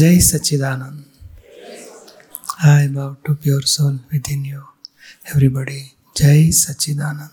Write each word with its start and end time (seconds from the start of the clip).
Jai 0.00 0.16
Sachidanand. 0.26 0.98
I 2.62 2.88
bow 2.88 3.18
to 3.24 3.34
pure 3.34 3.60
soul 3.72 3.96
within 4.10 4.46
you. 4.46 4.62
Everybody, 5.30 5.92
Jai 6.14 6.48
Sachidanand. 6.60 7.32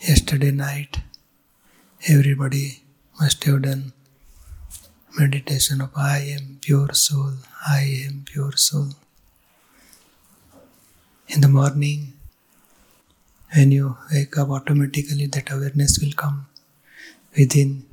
Yesterday 0.00 0.50
night, 0.50 1.02
everybody 2.08 2.82
must 3.20 3.44
have 3.44 3.62
done 3.62 3.92
meditation 5.16 5.80
of 5.80 5.90
I 5.94 6.18
am 6.36 6.58
pure 6.62 6.92
soul, 6.94 7.34
I 7.68 7.82
am 8.08 8.24
pure 8.24 8.56
soul. 8.56 8.88
In 11.28 11.42
the 11.42 11.48
morning, 11.60 12.14
when 13.54 13.70
you 13.70 13.96
wake 14.12 14.36
up, 14.36 14.48
automatically 14.48 15.26
that 15.26 15.52
awareness 15.52 16.00
will 16.02 16.16
come 16.24 16.46
within. 17.36 17.83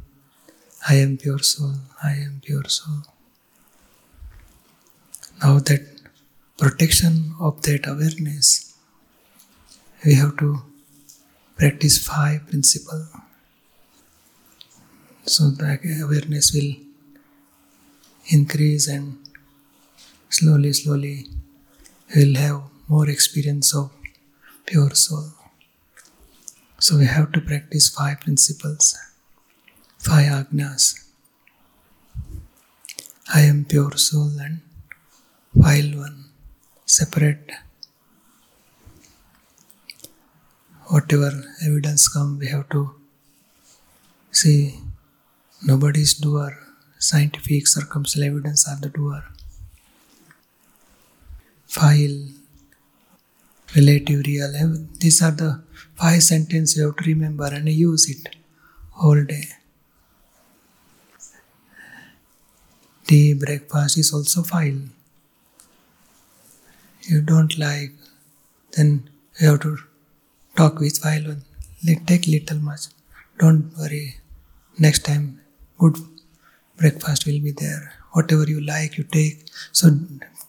I 0.87 0.95
am 0.95 1.17
pure 1.17 1.39
soul, 1.39 1.75
I 2.03 2.11
am 2.13 2.41
pure 2.43 2.65
soul. 2.65 3.03
Now, 5.41 5.59
that 5.59 5.81
protection 6.57 7.35
of 7.39 7.61
that 7.63 7.87
awareness, 7.87 8.75
we 10.05 10.15
have 10.15 10.37
to 10.37 10.61
practice 11.55 11.97
five 11.97 12.47
principles. 12.47 13.07
So 15.25 15.49
that 15.51 15.81
awareness 16.03 16.51
will 16.53 16.73
increase 18.27 18.87
and 18.87 19.17
slowly, 20.29 20.73
slowly 20.73 21.27
we'll 22.15 22.35
have 22.35 22.63
more 22.87 23.09
experience 23.09 23.75
of 23.75 23.91
pure 24.65 24.91
soul. 24.95 25.25
So 26.79 26.97
we 26.97 27.05
have 27.05 27.31
to 27.33 27.41
practice 27.41 27.89
five 27.89 28.21
principles, 28.21 28.97
five 30.07 30.29
agnas. 30.37 30.83
I 33.33 33.41
am 33.41 33.65
pure 33.71 33.97
soul 33.97 34.31
and 34.45 34.61
file 35.63 35.91
one, 36.05 36.17
separate. 36.85 37.51
Whatever 40.87 41.31
evidence 41.65 42.07
come, 42.13 42.39
we 42.39 42.47
have 42.47 42.67
to 42.69 42.81
see 44.31 44.79
nobody's 45.63 46.13
doer. 46.15 46.57
Scientific 46.97 47.67
circumstantial 47.67 48.31
evidence 48.31 48.67
are 48.67 48.79
the 48.81 48.89
doer. 48.89 49.23
File, 51.67 52.19
relative, 53.75 54.25
real. 54.25 54.51
These 54.99 55.21
are 55.21 55.31
the 55.31 55.63
five 55.95 56.21
sentences 56.23 56.77
you 56.77 56.87
have 56.87 56.97
to 56.97 57.03
remember 57.13 57.45
and 57.45 57.69
use 57.69 58.09
it 58.09 58.35
whole 58.91 59.23
day. 59.23 59.45
Tea, 63.11 63.33
breakfast 63.33 63.97
is 63.97 64.13
also 64.13 64.41
file. 64.41 64.83
You 67.01 67.19
don't 67.19 67.57
like, 67.59 67.91
then 68.77 69.09
you 69.37 69.49
have 69.49 69.59
to 69.63 69.79
talk 70.55 70.79
with 70.79 70.99
file. 70.99 71.23
One. 71.23 71.43
Take 72.05 72.27
little 72.27 72.59
much. 72.59 72.83
Don't 73.37 73.77
worry. 73.77 74.15
Next 74.79 75.03
time, 75.03 75.41
good 75.77 75.97
breakfast 76.77 77.25
will 77.25 77.41
be 77.41 77.51
there. 77.51 77.95
Whatever 78.13 78.43
you 78.43 78.61
like, 78.61 78.97
you 78.97 79.03
take. 79.03 79.43
So 79.73 79.89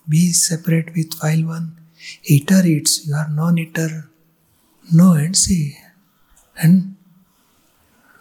be 0.08 0.30
separate 0.30 0.94
with 0.94 1.14
file 1.14 1.44
one. 1.44 1.76
Eater 2.22 2.64
eats. 2.64 3.08
You 3.08 3.16
are 3.16 3.28
non-eater. 3.28 4.08
No 4.92 5.14
and 5.14 5.36
see. 5.36 5.78
And 6.56 6.94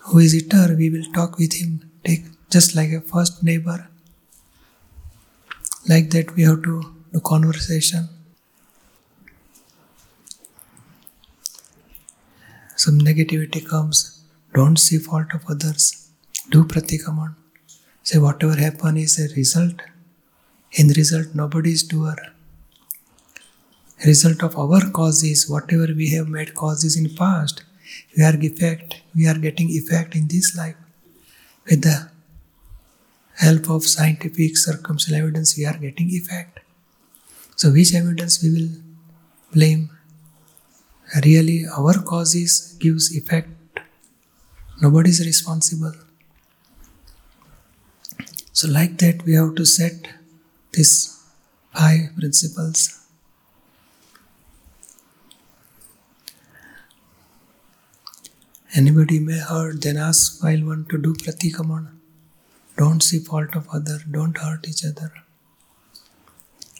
who 0.05 0.17
is 0.17 0.33
eater? 0.33 0.75
We 0.75 0.89
will 0.89 1.05
talk 1.13 1.37
with 1.37 1.61
him. 1.61 1.91
Take 2.03 2.23
just 2.49 2.75
like 2.75 2.89
a 2.91 3.01
first 3.01 3.43
neighbor. 3.43 3.90
Like 5.89 6.11
that, 6.11 6.35
we 6.35 6.43
have 6.43 6.61
to 6.63 6.81
do 7.11 7.19
conversation. 7.21 8.07
Some 12.75 12.99
negativity 12.99 13.67
comes. 13.67 14.23
Don't 14.53 14.77
see 14.77 14.97
fault 14.99 15.33
of 15.33 15.43
others. 15.49 16.09
Do 16.49 16.63
pratikraman. 16.65 17.35
Say 18.03 18.19
whatever 18.19 18.55
happen 18.55 18.97
is 18.97 19.19
a 19.19 19.33
result. 19.35 19.81
In 20.73 20.89
result, 20.89 21.33
nobody 21.33 21.71
is 21.71 21.83
doer. 21.83 22.15
Result 24.05 24.43
of 24.43 24.57
our 24.57 24.89
causes, 24.91 25.49
whatever 25.49 25.87
we 25.95 26.09
have 26.11 26.27
made 26.27 26.53
causes 26.53 26.95
in 26.95 27.15
past, 27.15 27.63
we 28.15 28.23
are 28.23 28.35
effect. 28.35 29.01
We 29.15 29.27
are 29.27 29.37
getting 29.37 29.69
effect 29.69 30.15
in 30.15 30.27
this 30.27 30.55
life. 30.55 30.75
With 31.69 31.81
the 31.81 32.10
help 33.41 33.69
of 33.75 33.83
scientific 33.83 34.55
circumstantial 34.55 35.23
evidence, 35.23 35.57
we 35.57 35.65
are 35.65 35.77
getting 35.85 36.09
effect. 36.11 36.59
So, 37.55 37.71
which 37.71 37.93
evidence 37.95 38.41
we 38.43 38.51
will 38.55 38.69
blame? 39.53 39.89
Really, 41.25 41.65
our 41.77 41.95
causes 42.01 42.77
gives 42.79 43.15
effect. 43.15 43.49
Nobody 44.81 45.09
is 45.09 45.25
responsible. 45.25 45.93
So, 48.53 48.67
like 48.67 48.97
that, 48.99 49.23
we 49.25 49.33
have 49.33 49.55
to 49.55 49.65
set 49.65 50.07
these 50.71 50.93
five 51.73 52.15
principles. 52.17 52.99
Anybody 58.73 59.19
may 59.19 59.39
hurt, 59.39 59.81
then 59.81 59.97
ask 59.97 60.39
file 60.41 60.63
one 60.65 60.85
to 60.89 60.97
do 60.97 61.13
pratikamana. 61.13 62.00
Don't 62.77 63.03
see 63.03 63.19
fault 63.19 63.55
of 63.55 63.67
other, 63.69 63.99
don't 64.09 64.37
hurt 64.37 64.67
each 64.67 64.83
other. 64.85 65.11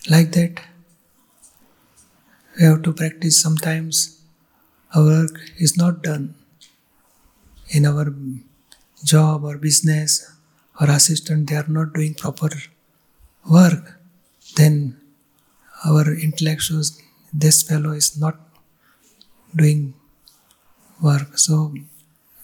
Like 0.10 0.32
that, 0.32 0.62
we 2.58 2.66
have 2.66 2.82
to 2.84 2.94
practice 2.94 3.42
sometimes. 3.42 4.22
Our 4.96 5.04
work 5.04 5.40
is 5.58 5.78
not 5.78 6.02
done 6.04 6.36
in 7.70 7.86
our 7.86 8.14
job 9.04 9.44
or 9.44 9.58
business 9.58 10.36
or 10.80 10.90
assistant. 10.90 11.50
They 11.50 11.56
are 11.56 11.68
not 11.68 11.94
doing 11.94 12.14
proper 12.14 12.50
work. 13.50 14.00
Then 14.56 14.98
our 15.86 16.14
intellect 16.14 16.64
shows 16.64 17.02
this 17.34 17.64
fellow 17.64 17.92
is 17.92 18.20
not 18.20 18.40
doing 19.56 19.94
work. 21.02 21.38
So 21.38 21.74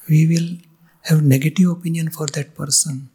we 0.10 0.26
will 0.28 0.58
have 1.04 1.22
negative 1.24 1.70
opinion 1.70 2.10
for 2.10 2.28
that 2.28 2.56
person 2.56 3.10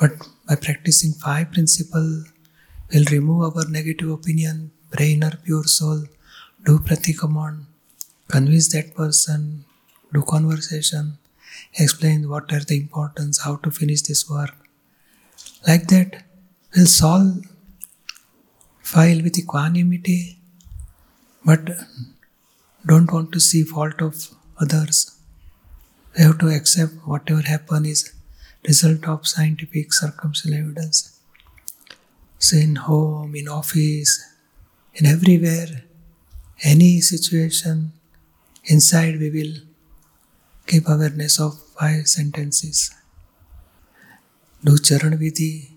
but 0.00 0.12
by 0.48 0.56
practicing 0.66 1.12
five 1.26 1.46
principles 1.52 2.32
we'll 2.90 3.12
remove 3.16 3.56
our 3.58 3.68
negative 3.78 4.10
opinion 4.18 4.70
pray 4.96 5.10
our 5.28 5.36
pure 5.46 5.68
soul 5.78 6.00
do 6.66 6.78
pratikraman 6.90 7.56
convince 8.34 8.68
that 8.74 8.94
person 9.00 9.42
do 10.12 10.22
conversation 10.34 11.18
explain 11.74 12.28
what 12.28 12.52
are 12.52 12.64
the 12.70 12.76
importance 12.76 13.42
how 13.42 13.56
to 13.56 13.70
finish 13.70 14.02
this 14.02 14.28
work. 14.28 14.54
Like 15.66 15.86
that 15.88 16.24
we'll 16.74 16.86
solve 16.86 17.44
file 18.82 19.22
with 19.22 19.38
equanimity 19.38 20.38
but 21.44 21.70
don't 22.86 23.12
want 23.12 23.32
to 23.32 23.40
see 23.40 23.62
fault 23.62 24.00
of 24.00 24.28
others. 24.60 25.18
We 26.16 26.24
have 26.24 26.38
to 26.38 26.48
accept 26.48 26.94
whatever 27.04 27.42
happen 27.42 27.86
is 27.86 28.12
result 28.66 29.06
of 29.06 29.26
scientific 29.26 29.92
circumstantial 29.92 30.60
evidence. 30.60 31.20
So 32.38 32.56
in 32.56 32.76
home 32.76 33.34
in 33.34 33.48
office 33.48 34.24
in 34.94 35.06
everywhere. 35.06 35.84
Any 36.62 37.00
situation 37.00 37.92
inside 38.64 39.18
we 39.20 39.30
will 39.30 39.54
keep 40.66 40.88
awareness 40.88 41.38
of 41.40 41.58
five 41.78 42.06
sentences. 42.06 42.92
Do 44.64 44.76
charan 44.78 45.18
vidhi. 45.18 45.70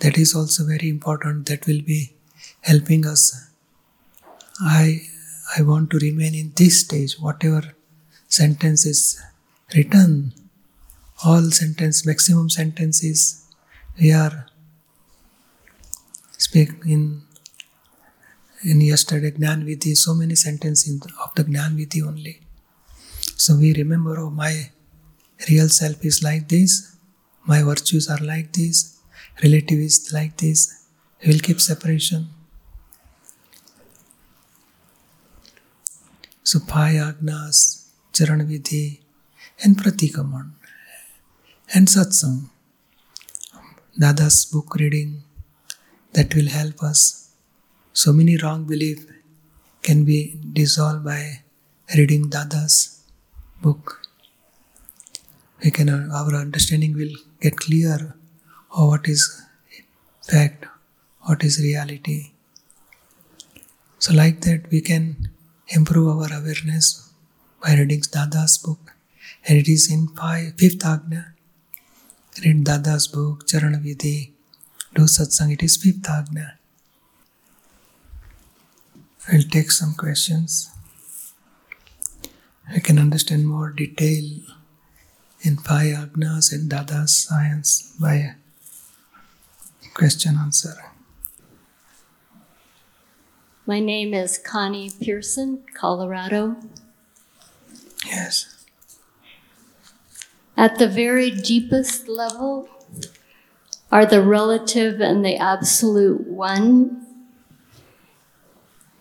That 0.00 0.18
is 0.18 0.34
also 0.34 0.64
very 0.64 0.88
important. 0.88 1.46
That 1.46 1.66
will 1.66 1.82
be 1.82 2.14
helping 2.60 3.06
us. 3.06 3.50
I 4.60 5.02
i 5.56 5.62
want 5.62 5.90
to 5.90 5.98
remain 5.98 6.34
in 6.34 6.52
this 6.56 6.80
stage. 6.80 7.14
Whatever 7.18 7.62
sentence 8.28 8.86
is 8.86 9.20
written 9.74 10.32
all 11.24 11.50
sentence 11.50 12.04
maximum 12.06 12.48
sentences 12.50 13.20
we 13.98 14.12
are 14.12 14.46
speak 16.36 16.70
in 16.94 17.22
in 18.64 18.80
yesterday 18.80 19.30
Gnan 19.30 19.64
Vidhi, 19.66 19.94
so 19.94 20.14
many 20.14 20.34
sentences 20.34 21.02
of 21.22 21.34
the 21.34 21.44
Gnan 21.44 21.76
Vidhi 21.76 22.06
only. 22.06 22.40
So 23.36 23.56
we 23.56 23.74
remember, 23.74 24.18
oh, 24.18 24.30
my 24.30 24.70
real 25.50 25.68
self 25.68 26.04
is 26.04 26.22
like 26.22 26.48
this, 26.48 26.96
my 27.46 27.62
virtues 27.62 28.08
are 28.08 28.24
like 28.24 28.52
this, 28.54 29.00
relative 29.42 29.78
is 29.78 30.10
like 30.14 30.38
this. 30.38 30.86
We 31.22 31.32
will 31.32 31.40
keep 31.40 31.60
separation. 31.60 32.28
So 36.42 36.58
five 36.60 36.94
agnas, 36.94 37.88
charan 38.12 38.46
vidhi, 38.48 39.00
and 39.62 39.76
pratikraman. 39.76 40.52
And 41.72 41.88
satsang. 41.88 42.50
Dada's 43.98 44.44
book 44.44 44.74
reading 44.74 45.22
that 46.12 46.34
will 46.34 46.48
help 46.48 46.82
us. 46.82 47.30
So 47.92 48.12
many 48.12 48.36
wrong 48.36 48.64
beliefs 48.64 49.06
can 49.82 50.04
be 50.04 50.38
dissolved 50.52 51.04
by 51.04 51.42
reading 51.96 52.28
Dada's 52.28 53.02
book. 53.62 54.02
We 55.62 55.70
can 55.70 55.88
uh, 55.88 56.08
our 56.12 56.34
understanding 56.34 56.94
will 56.94 57.16
get 57.40 57.56
clear 57.56 58.14
of 58.72 58.88
what 58.88 59.08
is 59.08 59.42
fact, 60.22 60.66
what 61.22 61.44
is 61.44 61.60
reality. 61.60 62.32
So 63.98 64.12
like 64.12 64.40
that 64.42 64.70
we 64.70 64.80
can 64.80 65.30
improve 65.68 66.08
our 66.08 66.38
awareness 66.38 67.10
by 67.62 67.74
reading 67.74 68.02
Dada's 68.10 68.58
book. 68.58 68.92
And 69.46 69.58
it 69.58 69.68
is 69.68 69.90
in 69.90 70.08
five, 70.08 70.54
fifth 70.58 70.84
Agna. 70.84 71.33
Read 72.42 72.64
Dada's 72.64 73.06
book, 73.06 73.46
Charana 73.46 73.80
Vidhi, 73.80 74.30
do 74.94 75.02
satsang, 75.02 75.52
it 75.52 75.62
is 75.62 75.76
fifth 75.76 76.08
Agna. 76.08 76.58
I'll 79.32 79.42
take 79.42 79.70
some 79.70 79.94
questions. 79.94 80.70
I 82.68 82.80
can 82.80 82.98
understand 82.98 83.46
more 83.46 83.70
detail 83.70 84.40
in 85.42 85.56
five 85.58 85.94
agnas 85.94 86.52
and 86.52 86.68
Dada's 86.68 87.16
science 87.16 87.94
by 88.00 88.34
question 89.94 90.36
answer. 90.36 90.74
My 93.66 93.80
name 93.80 94.12
is 94.12 94.38
Connie 94.38 94.90
Pearson, 94.90 95.62
Colorado. 95.74 96.56
Yes. 98.04 98.53
At 100.56 100.78
the 100.78 100.86
very 100.88 101.30
deepest 101.30 102.08
level, 102.08 102.68
are 103.90 104.06
the 104.06 104.22
relative 104.22 105.00
and 105.00 105.24
the 105.24 105.36
absolute 105.36 106.26
one? 106.28 107.06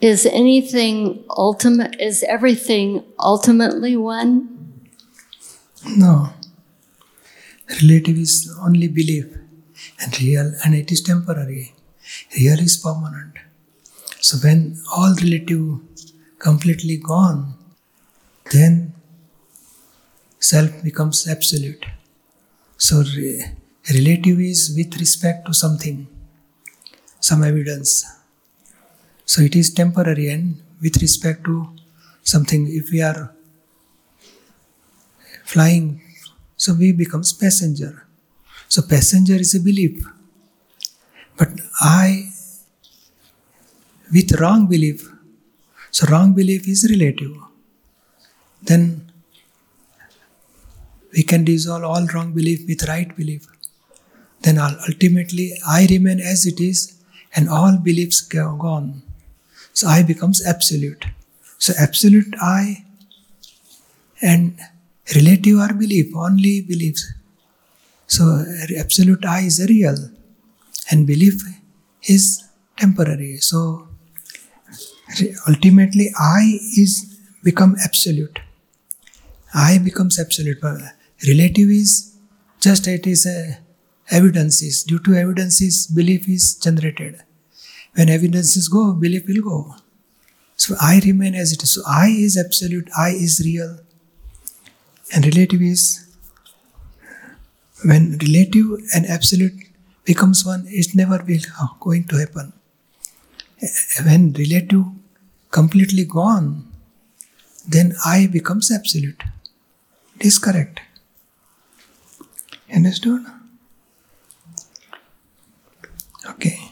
Is 0.02 0.26
anything 0.26 1.24
ultimate, 1.30 1.96
is 2.00 2.24
everything 2.24 3.04
ultimately 3.20 3.96
one? 3.96 4.82
No. 5.86 6.30
Relative 7.82 8.18
is 8.18 8.54
only 8.62 8.88
belief, 8.88 9.26
and 10.02 10.22
real, 10.22 10.52
and 10.66 10.76
it 10.76 10.92
is 10.92 11.02
temporary. 11.02 11.74
Real 12.36 12.60
is 12.60 12.78
permanent. 12.78 13.36
So 14.20 14.38
when 14.38 14.82
all 14.96 15.16
relative 15.16 15.80
completely 16.40 16.98
gone, 16.98 17.56
then 18.52 18.93
self 20.44 20.72
becomes 20.84 21.28
absolute. 21.28 21.86
So 22.78 23.04
re- 23.16 23.46
relative 23.94 24.40
is 24.42 24.74
with 24.76 25.00
respect 25.00 25.46
to 25.48 25.54
something, 25.54 26.08
some 27.20 27.44
evidence. 27.44 28.06
So 29.26 29.42
it 29.42 29.56
is 29.56 29.74
temporary 29.74 30.30
and 30.30 30.62
with 30.82 31.02
respect 31.02 31.46
to 31.46 31.56
something. 32.24 32.68
If 32.70 32.92
we 32.92 33.02
are 33.02 33.34
flying, 35.46 36.02
so 36.58 36.74
we 36.74 36.92
becomes 36.92 37.32
passenger. 37.32 38.06
So 38.68 38.82
passenger 38.82 39.36
is 39.36 39.56
a 39.56 39.62
belief. 39.62 40.06
But 41.38 41.50
I 41.80 42.30
with 44.14 44.40
wrong 44.40 44.68
belief. 44.68 45.10
So, 45.92 46.08
wrong 46.08 46.34
belief 46.34 46.68
is 46.68 46.88
relative. 46.90 47.36
Then 48.62 49.12
we 51.16 51.24
can 51.24 51.44
dissolve 51.44 51.84
all 51.84 52.06
wrong 52.08 52.34
belief 52.34 52.68
with 52.68 52.88
right 52.88 53.16
belief. 53.16 53.48
Then 54.42 54.58
ultimately, 54.58 55.54
I 55.68 55.88
remain 55.90 56.20
as 56.20 56.46
it 56.46 56.60
is, 56.60 57.00
and 57.36 57.50
all 57.50 57.78
beliefs 57.78 58.22
go 58.22 58.56
gone. 58.56 59.04
So, 59.74 59.88
I 59.88 60.04
becomes 60.04 60.46
absolute. 60.46 61.06
So, 61.58 61.74
absolute 61.80 62.36
I 62.42 62.86
and 64.22 64.60
relative 65.16 65.60
are 65.60 65.74
belief, 65.74 66.16
only 66.16 66.62
beliefs. 66.62 67.12
So, 68.08 68.46
absolute 68.78 69.26
I 69.26 69.42
is 69.42 69.66
real, 69.68 69.98
and 70.92 71.08
belief 71.08 71.42
is 72.04 72.44
temporary. 72.78 73.38
So, 73.38 73.88
ultimately 75.48 76.12
I 76.18 76.60
is 76.78 77.20
become 77.44 77.76
absolute. 77.84 78.40
I 79.54 79.78
becomes 79.78 80.20
absolute. 80.20 80.60
Relative 81.28 81.70
is 81.70 82.16
just 82.60 82.88
it 82.88 83.08
is 83.08 83.26
a 83.26 83.58
evidences. 84.10 84.84
Due 84.84 85.00
to 85.00 85.16
evidences, 85.16 85.88
belief 85.88 86.28
is 86.28 86.56
generated. 86.56 87.22
When 87.96 88.10
evidences 88.10 88.68
go, 88.68 88.94
belief 88.94 89.28
will 89.28 89.44
go. 89.44 89.76
So 90.56 90.76
I 90.82 91.02
remain 91.06 91.36
as 91.36 91.52
it 91.52 91.64
is. 91.64 91.74
So 91.74 91.82
I 91.88 92.08
is 92.08 92.38
absolute, 92.38 92.90
I 92.98 93.10
is 93.10 93.42
real. 93.46 93.80
And 95.14 95.26
relative 95.26 95.62
is 95.62 96.06
when 97.86 98.18
relative 98.20 98.80
and 98.96 99.06
absolute 99.06 99.54
becomes 100.06 100.46
one, 100.46 100.66
it 100.68 100.96
never 100.96 101.24
will 101.28 101.42
uh, 101.62 101.68
going 101.80 102.06
to 102.06 102.18
happen. 102.18 102.54
When 104.06 104.34
relative 104.34 104.86
completely 105.52 106.06
gone, 106.06 106.68
then 107.68 107.96
I 108.06 108.28
becomes 108.28 108.72
absolute. 108.72 109.22
It 110.20 110.26
is 110.26 110.40
correct. 110.40 110.82
Understood? 112.72 113.26
Okay. 116.30 116.72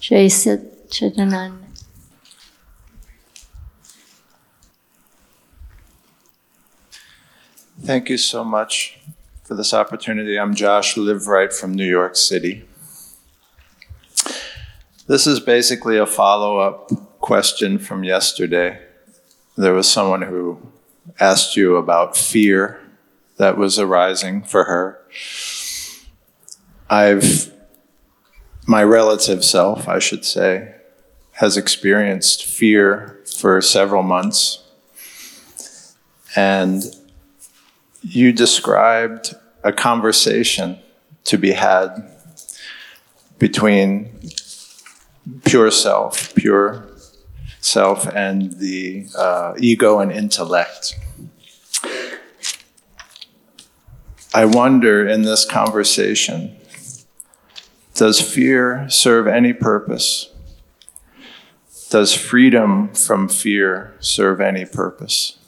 Jai 0.00 0.28
Sit 0.28 0.90
Chidanand. 0.90 1.60
Thank 7.82 8.08
you 8.08 8.16
so 8.16 8.44
much 8.44 8.98
for 9.42 9.54
this 9.54 9.74
opportunity. 9.74 10.38
I'm 10.38 10.54
Josh 10.54 10.94
Livright 10.96 11.52
from 11.52 11.74
New 11.74 11.84
York 11.86 12.16
City. 12.16 12.64
This 15.06 15.26
is 15.26 15.38
basically 15.38 15.98
a 15.98 16.06
follow 16.06 16.58
up 16.58 17.20
question 17.20 17.78
from 17.78 18.04
yesterday. 18.04 18.80
There 19.56 19.74
was 19.74 19.90
someone 19.90 20.22
who 20.22 20.58
asked 21.20 21.56
you 21.56 21.76
about 21.76 22.16
fear 22.16 22.80
that 23.36 23.56
was 23.56 23.78
arising 23.78 24.42
for 24.42 24.64
her. 24.64 25.00
I've, 26.88 27.52
my 28.66 28.82
relative 28.84 29.44
self, 29.44 29.88
I 29.88 29.98
should 29.98 30.24
say, 30.24 30.74
has 31.32 31.56
experienced 31.56 32.44
fear 32.44 33.20
for 33.38 33.60
several 33.60 34.02
months. 34.02 34.62
And 36.36 36.84
you 38.02 38.32
described 38.32 39.34
a 39.62 39.72
conversation 39.72 40.78
to 41.24 41.38
be 41.38 41.52
had 41.52 42.10
between 43.38 44.30
pure 45.44 45.70
self, 45.70 46.34
pure 46.34 46.86
self 47.60 48.06
and 48.14 48.52
the 48.52 49.06
uh, 49.16 49.54
ego 49.58 49.98
and 49.98 50.12
intellect. 50.12 50.98
I 54.34 54.46
wonder 54.46 55.06
in 55.06 55.22
this 55.22 55.44
conversation 55.44 56.56
does 57.94 58.20
fear 58.20 58.84
serve 58.90 59.28
any 59.28 59.52
purpose? 59.52 60.28
Does 61.88 62.12
freedom 62.12 62.92
from 62.92 63.28
fear 63.28 63.94
serve 64.00 64.40
any 64.40 64.64
purpose? 64.64 65.38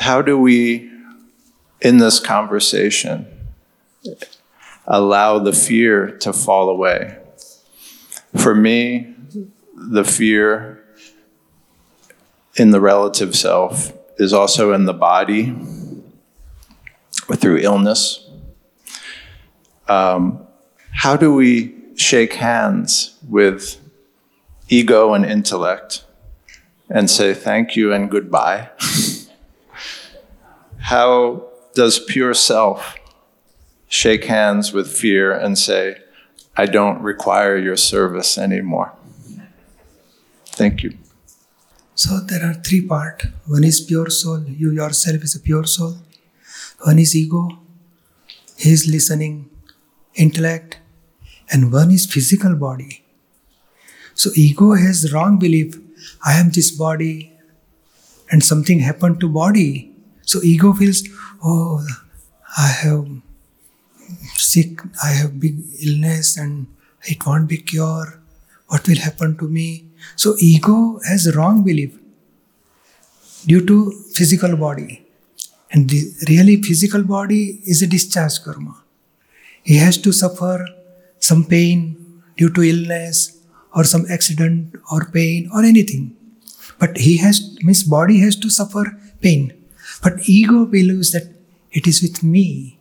How 0.00 0.22
do 0.22 0.36
we, 0.36 0.90
in 1.80 1.98
this 1.98 2.18
conversation, 2.18 3.26
allow 4.84 5.38
the 5.38 5.52
fear 5.52 6.10
to 6.18 6.32
fall 6.32 6.68
away? 6.68 7.16
For 8.34 8.56
me, 8.56 9.14
the 9.76 10.02
fear 10.02 10.84
in 12.56 12.72
the 12.72 12.80
relative 12.80 13.36
self 13.36 13.92
is 14.18 14.32
also 14.32 14.72
in 14.72 14.86
the 14.86 14.92
body 14.92 15.54
or 17.28 17.36
through 17.36 17.58
illness. 17.58 18.28
Um, 19.88 20.46
how 20.92 21.16
do 21.16 21.34
we 21.34 21.74
shake 21.96 22.34
hands 22.34 23.18
with 23.28 23.80
ego 24.68 25.12
and 25.14 25.24
intellect 25.24 26.04
and 26.88 27.10
say 27.10 27.34
thank 27.34 27.76
you 27.76 27.92
and 27.92 28.10
goodbye? 28.10 28.70
how 30.78 31.48
does 31.74 31.98
pure 31.98 32.34
self 32.34 32.96
shake 33.88 34.24
hands 34.24 34.72
with 34.72 34.90
fear 34.90 35.32
and 35.32 35.58
say, 35.58 35.96
I 36.56 36.66
don't 36.66 37.00
require 37.02 37.56
your 37.56 37.76
service 37.76 38.38
anymore? 38.38 38.92
Thank 40.46 40.82
you. 40.82 40.96
So 41.96 42.20
there 42.20 42.44
are 42.44 42.54
three 42.54 42.86
part. 42.86 43.24
One 43.46 43.64
is 43.64 43.80
pure 43.80 44.10
soul. 44.10 44.44
You 44.44 44.70
yourself 44.72 45.22
is 45.22 45.36
a 45.36 45.40
pure 45.40 45.64
soul. 45.64 45.96
One 46.84 46.98
is 46.98 47.16
ego, 47.16 47.58
he 48.56 48.70
is 48.70 48.86
listening, 48.86 49.50
intellect, 50.14 50.78
and 51.50 51.72
one 51.72 51.90
is 51.90 52.06
physical 52.06 52.54
body. 52.54 53.04
So 54.14 54.30
ego 54.36 54.74
has 54.74 55.12
wrong 55.12 55.38
belief. 55.38 55.76
I 56.24 56.34
am 56.34 56.50
this 56.50 56.70
body, 56.70 57.32
and 58.30 58.44
something 58.44 58.80
happened 58.80 59.20
to 59.20 59.28
body. 59.28 59.92
So 60.22 60.40
ego 60.42 60.72
feels, 60.72 61.02
oh, 61.42 61.84
I 62.56 62.68
have 62.68 63.06
sick, 64.36 64.80
I 65.02 65.08
have 65.08 65.40
big 65.40 65.56
illness, 65.82 66.36
and 66.36 66.66
it 67.04 67.26
won't 67.26 67.48
be 67.48 67.58
cure. 67.58 68.20
What 68.68 68.86
will 68.88 68.98
happen 68.98 69.36
to 69.38 69.48
me? 69.48 69.86
So 70.16 70.34
ego 70.38 71.00
has 71.08 71.34
wrong 71.34 71.64
belief 71.64 71.98
due 73.46 73.64
to 73.66 73.92
physical 74.12 74.56
body. 74.56 75.03
And 75.74 75.90
the 75.90 76.02
really 76.28 76.62
physical 76.62 77.02
body 77.02 77.60
is 77.66 77.82
a 77.82 77.88
discharge 77.88 78.42
karma. 78.44 78.76
He 79.64 79.76
has 79.78 79.98
to 80.02 80.12
suffer 80.12 80.68
some 81.18 81.44
pain 81.44 82.22
due 82.36 82.50
to 82.50 82.62
illness 82.62 83.40
or 83.74 83.82
some 83.82 84.06
accident 84.08 84.76
or 84.92 85.06
pain 85.06 85.50
or 85.52 85.64
anything. 85.64 86.16
But 86.78 86.98
he 86.98 87.16
has 87.16 87.58
his 87.60 87.82
body 87.82 88.20
has 88.20 88.36
to 88.36 88.50
suffer 88.50 88.84
pain. 89.20 89.52
But 90.00 90.28
ego 90.28 90.64
believes 90.64 91.10
that 91.10 91.26
it 91.72 91.88
is 91.88 92.00
with 92.02 92.22
me. 92.22 92.78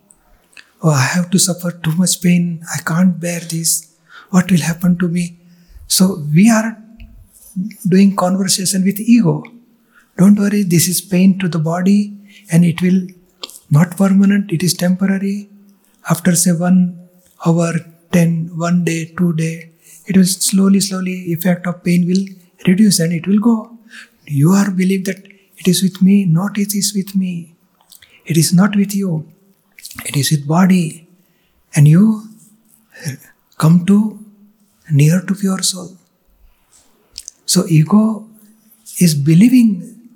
Oh, 0.84 0.92
I 0.92 1.08
have 1.16 1.32
to 1.32 1.40
suffer 1.40 1.72
too 1.72 1.96
much 1.96 2.22
pain. 2.22 2.64
I 2.76 2.80
can't 2.82 3.20
bear 3.20 3.40
this. 3.40 3.98
What 4.30 4.52
will 4.52 4.66
happen 4.70 5.00
to 5.00 5.08
me? 5.08 5.40
So 5.88 6.24
we 6.32 6.50
are 6.52 6.78
doing 7.88 8.16
conversation 8.16 8.84
with 8.84 9.00
ego. 9.00 9.44
Don't 10.18 10.38
worry, 10.38 10.62
this 10.62 10.88
is 10.88 11.02
pain 11.02 11.40
to 11.40 11.48
the 11.48 11.60
body 11.60 12.23
and 12.52 12.66
it 12.66 12.82
will 12.82 13.08
not 13.70 13.98
permanent, 13.98 14.52
it 14.52 14.64
is 14.64 14.74
temporary. 14.74 15.50
After 16.10 16.36
say 16.36 16.52
one 16.52 17.10
hour, 17.46 17.74
ten, 18.12 18.50
one 18.58 18.84
day, 18.84 19.14
two 19.18 19.34
day, 19.34 19.72
it 20.08 20.18
will 20.18 20.26
slowly, 20.26 20.80
slowly 20.80 21.32
effect 21.34 21.66
of 21.66 21.84
pain 21.84 22.06
will 22.08 22.26
reduce 22.68 23.00
and 23.00 23.14
it 23.14 23.26
will 23.28 23.40
go. 23.40 23.78
You 24.26 24.52
are 24.52 24.70
believe 24.72 25.06
that 25.06 25.26
it 25.58 25.68
is 25.68 25.82
with 25.82 26.02
me, 26.02 26.26
not 26.26 26.58
it 26.58 26.74
is 26.74 26.94
with 26.96 27.16
me. 27.16 27.56
It 28.26 28.38
is 28.38 28.54
not 28.54 28.76
with 28.76 28.96
you. 28.96 29.32
It 30.06 30.16
is 30.16 30.32
with 30.32 30.48
body. 30.48 31.08
And 31.76 31.88
you 31.88 32.24
come 33.58 33.86
to 33.86 34.20
near 34.92 35.22
to 35.22 35.36
pure 35.36 35.62
soul. 35.62 35.98
So 37.46 37.66
ego 37.68 38.28
is 39.00 39.16
believing 39.16 40.10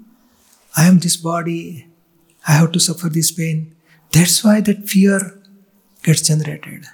I 0.75 0.85
am 0.85 0.99
this 0.99 1.17
body, 1.17 1.86
I 2.47 2.53
have 2.53 2.71
to 2.73 2.79
suffer 2.79 3.09
this 3.09 3.31
pain. 3.31 3.75
That's 4.11 4.43
why 4.43 4.61
that 4.61 4.87
fear 4.87 5.41
gets 6.03 6.27
generated. 6.27 6.85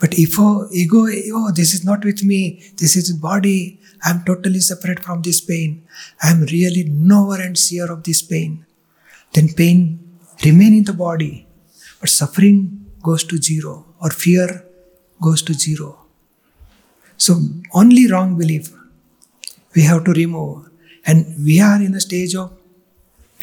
But 0.00 0.18
if 0.18 0.34
oh, 0.38 0.68
ego, 0.72 1.06
oh, 1.32 1.52
this 1.52 1.72
is 1.72 1.84
not 1.84 2.04
with 2.04 2.22
me, 2.22 2.62
this 2.76 2.96
is 2.96 3.10
body, 3.12 3.80
I 4.04 4.10
am 4.10 4.24
totally 4.24 4.60
separate 4.60 5.00
from 5.00 5.22
this 5.22 5.40
pain, 5.40 5.86
I 6.22 6.30
am 6.30 6.42
really 6.42 6.84
knower 6.84 7.40
and 7.40 7.56
seer 7.56 7.90
of 7.90 8.02
this 8.02 8.20
pain, 8.20 8.66
then 9.32 9.48
pain 9.54 10.18
remain 10.44 10.74
in 10.74 10.84
the 10.84 10.92
body, 10.92 11.46
but 12.00 12.10
suffering 12.10 12.84
goes 13.02 13.24
to 13.24 13.38
zero 13.38 13.86
or 14.00 14.10
fear 14.10 14.66
goes 15.22 15.42
to 15.42 15.54
zero. 15.54 16.04
So 17.16 17.40
only 17.72 18.10
wrong 18.10 18.36
belief 18.36 18.72
we 19.74 19.82
have 19.82 20.04
to 20.04 20.12
remove. 20.12 20.68
And 21.06 21.44
we 21.44 21.60
are 21.60 21.80
in 21.80 21.94
a 21.94 22.00
stage 22.00 22.34
of 22.34 22.53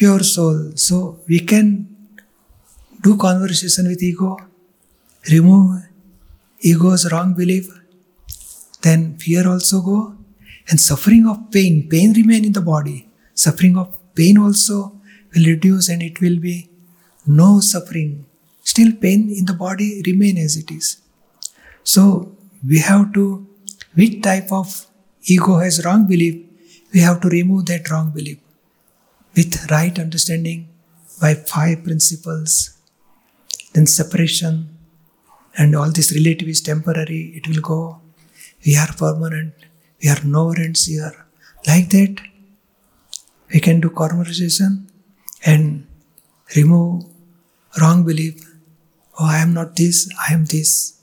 pure 0.02 0.24
soul. 0.24 0.72
So 0.86 0.96
we 1.28 1.38
can 1.50 1.66
do 3.02 3.16
conversation 3.16 3.86
with 3.86 4.02
ego, 4.02 4.36
remove 5.30 5.82
ego's 6.60 7.04
wrong 7.12 7.34
belief, 7.34 7.68
then 8.82 9.16
fear 9.18 9.46
also 9.48 9.80
go, 9.80 10.16
and 10.68 10.80
suffering 10.80 11.24
of 11.28 11.38
pain, 11.52 11.88
pain 11.88 12.12
remain 12.14 12.44
in 12.44 12.52
the 12.52 12.60
body. 12.60 13.08
Suffering 13.34 13.76
of 13.76 13.88
pain 14.16 14.38
also 14.38 14.78
will 15.32 15.46
reduce 15.46 15.88
and 15.88 16.02
it 16.02 16.20
will 16.20 16.38
be 16.40 16.68
no 17.24 17.60
suffering. 17.60 18.26
Still 18.64 18.92
pain 19.04 19.30
in 19.30 19.44
the 19.44 19.54
body 19.54 20.02
remain 20.04 20.36
as 20.36 20.56
it 20.56 20.70
is. 20.72 20.96
So 21.84 22.36
we 22.66 22.78
have 22.80 23.12
to, 23.14 23.46
which 23.94 24.20
type 24.22 24.50
of 24.50 24.86
ego 25.24 25.58
has 25.58 25.84
wrong 25.84 26.06
belief, 26.08 26.44
we 26.92 27.00
have 27.00 27.20
to 27.20 27.28
remove 27.28 27.66
that 27.66 27.88
wrong 27.90 28.10
belief 28.10 28.38
with 29.34 29.70
right 29.70 29.98
understanding 29.98 30.68
by 31.20 31.34
five 31.34 31.84
principles. 31.84 32.78
Then 33.72 33.86
separation 33.86 34.76
and 35.56 35.74
all 35.76 35.90
this 35.90 36.12
relative 36.12 36.48
is 36.48 36.60
temporary, 36.60 37.32
it 37.34 37.48
will 37.48 37.62
go. 37.62 38.00
We 38.64 38.76
are 38.76 38.92
permanent, 38.92 39.54
we 40.02 40.08
are 40.08 40.22
knower 40.24 40.54
and 40.56 40.76
seer. 40.76 41.12
Like 41.66 41.90
that, 41.90 42.20
we 43.52 43.60
can 43.60 43.80
do 43.80 43.90
conversation 43.90 44.88
and 45.44 45.86
remove 46.56 47.04
wrong 47.80 48.04
belief. 48.04 48.48
Oh, 49.18 49.26
I 49.26 49.38
am 49.38 49.52
not 49.54 49.76
this, 49.76 50.08
I 50.28 50.32
am 50.32 50.46
this. 50.46 50.98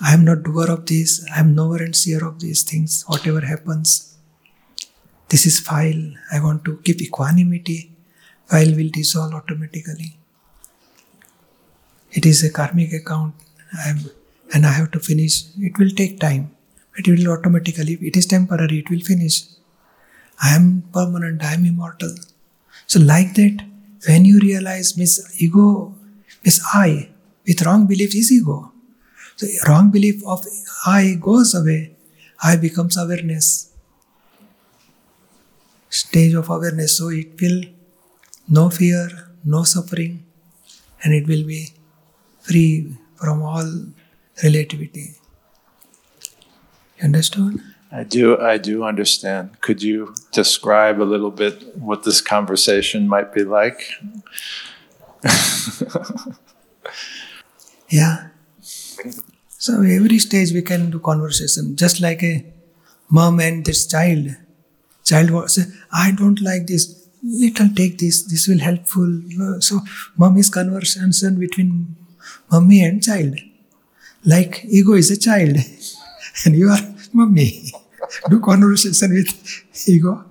I 0.00 0.12
am 0.14 0.24
not 0.24 0.42
doer 0.42 0.70
of 0.70 0.86
this, 0.86 1.24
I 1.34 1.40
am 1.40 1.54
knower 1.54 1.76
and 1.76 1.94
seer 1.94 2.26
of 2.26 2.40
these 2.40 2.62
things, 2.62 3.04
whatever 3.06 3.40
happens. 3.40 4.11
This 5.32 5.46
is 5.46 5.60
file. 5.60 6.02
I 6.30 6.40
want 6.40 6.62
to 6.66 6.76
keep 6.84 7.00
equanimity. 7.00 7.90
File 8.48 8.74
will 8.78 8.90
dissolve 8.90 9.32
automatically. 9.32 10.18
It 12.10 12.26
is 12.26 12.44
a 12.44 12.50
karmic 12.52 12.92
account. 12.92 13.34
I 13.82 13.88
am, 13.88 14.00
and 14.52 14.66
I 14.66 14.72
have 14.72 14.90
to 14.90 15.00
finish. 15.00 15.44
It 15.58 15.78
will 15.78 15.88
take 15.88 16.20
time. 16.20 16.50
It 16.98 17.08
will 17.08 17.32
automatically, 17.32 17.94
it 18.02 18.18
is 18.18 18.26
temporary, 18.26 18.80
it 18.80 18.90
will 18.90 19.00
finish. 19.00 19.44
I 20.42 20.54
am 20.54 20.84
permanent, 20.92 21.42
I 21.42 21.54
am 21.54 21.64
immortal. 21.64 22.14
So, 22.86 23.00
like 23.00 23.32
that, 23.36 23.64
when 24.06 24.26
you 24.26 24.38
realize, 24.38 24.98
Miss 24.98 25.40
Ego, 25.40 25.94
Miss 26.44 26.60
I, 26.74 27.08
with 27.46 27.62
wrong 27.62 27.86
belief 27.86 28.14
is 28.14 28.30
ego. 28.30 28.70
So, 29.36 29.46
wrong 29.66 29.90
belief 29.90 30.22
of 30.26 30.44
I 30.84 31.16
goes 31.18 31.54
away, 31.54 31.96
I 32.42 32.56
becomes 32.56 32.98
awareness 32.98 33.71
stage 35.92 36.34
of 36.34 36.48
awareness. 36.48 36.98
So 36.98 37.08
it 37.08 37.40
will 37.40 37.62
no 38.48 38.70
fear, 38.70 39.08
no 39.44 39.62
suffering, 39.64 40.24
and 41.02 41.14
it 41.14 41.26
will 41.26 41.44
be 41.44 41.68
free 42.40 42.96
from 43.16 43.42
all 43.42 43.68
relativity. 44.42 45.14
You 46.98 47.04
understood? 47.04 47.60
I 47.90 48.04
do, 48.04 48.40
I 48.40 48.56
do 48.56 48.84
understand. 48.84 49.60
Could 49.60 49.82
you 49.82 50.14
describe 50.32 51.00
a 51.00 51.04
little 51.04 51.30
bit 51.30 51.76
what 51.76 52.04
this 52.04 52.20
conversation 52.20 53.06
might 53.08 53.32
be 53.34 53.44
like? 53.44 53.80
Yeah. 57.88 58.28
So 59.58 59.82
every 59.82 60.18
stage 60.18 60.52
we 60.52 60.62
can 60.62 60.90
do 60.90 60.98
conversation, 60.98 61.76
just 61.76 62.00
like 62.00 62.22
a 62.22 62.44
mom 63.10 63.38
and 63.40 63.64
this 63.64 63.86
child. 63.86 64.34
Child 65.04 65.30
was 65.30 65.58
I 65.92 66.12
don't 66.12 66.40
like 66.40 66.66
this. 66.66 67.08
Little 67.22 67.68
take 67.74 67.98
this. 67.98 68.22
This 68.24 68.48
will 68.48 68.58
helpful. 68.58 69.08
So 69.60 69.80
mom 70.16 70.36
is 70.38 70.50
conversation 70.50 71.38
between 71.38 71.96
mommy 72.50 72.84
and 72.84 73.02
child. 73.02 73.36
Like 74.24 74.64
ego 74.64 74.94
is 74.94 75.10
a 75.10 75.16
child, 75.18 75.56
and 76.44 76.54
you 76.56 76.68
are 76.68 76.80
mommy. 77.12 77.72
Do 78.28 78.40
conversation 78.40 79.12
with 79.14 79.30
ego. 79.88 80.24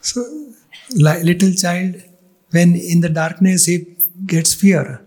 So, 0.00 0.22
like 0.96 1.24
little 1.24 1.52
child, 1.52 1.96
when 2.50 2.76
in 2.76 3.00
the 3.00 3.08
darkness 3.08 3.66
he 3.66 3.96
gets 4.24 4.54
fear, 4.54 5.02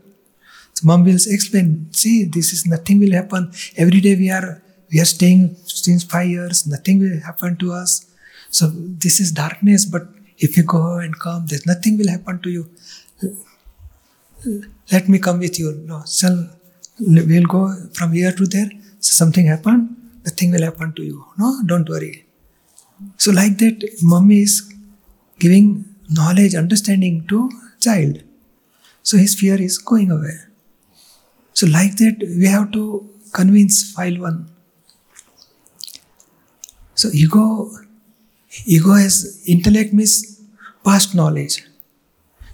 so 0.73 0.85
mom 0.85 1.03
will 1.05 1.15
explain. 1.15 1.88
See, 1.93 2.25
this 2.25 2.51
is 2.53 2.65
nothing 2.65 2.99
will 2.99 3.13
happen. 3.13 3.51
Every 3.77 4.01
day 4.01 4.15
we 4.15 4.29
are 4.29 4.61
we 4.91 4.99
are 4.99 5.05
staying 5.05 5.55
since 5.65 6.03
five 6.03 6.27
years. 6.27 6.67
Nothing 6.67 6.99
will 6.99 7.19
happen 7.21 7.55
to 7.57 7.73
us. 7.73 8.05
So 8.49 8.71
this 8.73 9.19
is 9.19 9.31
darkness, 9.31 9.85
but 9.85 10.07
if 10.37 10.57
you 10.57 10.63
go 10.63 10.97
and 10.97 11.17
come, 11.19 11.45
there's 11.47 11.65
nothing 11.65 11.97
will 11.97 12.09
happen 12.09 12.41
to 12.41 12.49
you. 12.49 12.69
Let 14.91 15.09
me 15.09 15.19
come 15.19 15.39
with 15.39 15.59
you. 15.59 15.73
No, 15.85 16.01
so 16.05 16.49
we'll 16.99 17.45
go 17.45 17.73
from 17.93 18.13
here 18.13 18.31
to 18.31 18.45
there. 18.45 18.69
So 18.99 19.11
something 19.11 19.45
happen, 19.45 19.95
nothing 20.25 20.51
will 20.51 20.63
happen 20.63 20.93
to 20.93 21.03
you. 21.03 21.25
No, 21.37 21.61
don't 21.65 21.87
worry. 21.87 22.25
So 23.17 23.31
like 23.31 23.57
that, 23.59 23.97
mommy 24.01 24.41
is 24.41 24.73
giving 25.39 25.85
knowledge, 26.09 26.55
understanding 26.55 27.25
to 27.27 27.49
child. 27.79 28.23
So 29.03 29.17
his 29.17 29.35
fear 29.35 29.61
is 29.61 29.77
going 29.77 30.11
away. 30.11 30.37
So 31.53 31.67
like 31.67 31.97
that, 31.97 32.17
we 32.19 32.47
have 32.47 32.71
to 32.71 33.09
convince 33.33 33.91
file 33.91 34.19
one. 34.19 34.49
So 36.95 37.09
ego 37.13 37.69
Ego 38.65 38.93
has 38.93 39.43
intellect 39.47 39.93
means 39.93 40.41
past 40.83 41.15
knowledge. 41.15 41.63